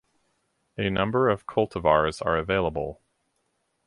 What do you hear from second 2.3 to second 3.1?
available.